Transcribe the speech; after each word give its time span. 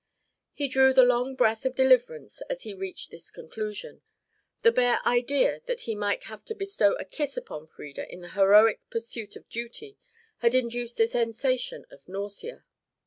He 0.53 0.67
drew 0.67 0.95
the 0.95 1.03
long 1.03 1.35
breath 1.35 1.63
of 1.63 1.75
deliverance 1.75 2.41
as 2.49 2.63
he 2.63 2.73
reached 2.73 3.11
this 3.11 3.29
conclusion; 3.29 4.01
the 4.63 4.71
bare 4.71 4.97
idea 5.05 5.61
that 5.67 5.81
he 5.81 5.93
might 5.93 6.23
have 6.23 6.43
to 6.45 6.55
bestow 6.55 6.93
a 6.93 7.05
kiss 7.05 7.37
upon 7.37 7.67
Frieda 7.67 8.11
in 8.11 8.21
the 8.21 8.29
heroic 8.29 8.79
pursuit 8.89 9.35
of 9.35 9.47
duty 9.47 9.99
had 10.39 10.55
induced 10.55 10.99
a 10.99 11.07
sensation 11.07 11.85
of 11.91 12.07
nausea. 12.09 12.65